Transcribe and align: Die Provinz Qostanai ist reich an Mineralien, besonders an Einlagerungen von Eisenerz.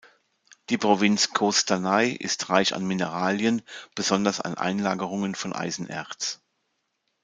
Die 0.71 0.79
Provinz 0.79 1.29
Qostanai 1.31 2.09
ist 2.09 2.49
reich 2.49 2.73
an 2.73 2.87
Mineralien, 2.87 3.61
besonders 3.93 4.41
an 4.41 4.55
Einlagerungen 4.55 5.35
von 5.35 5.53
Eisenerz. 5.53 6.41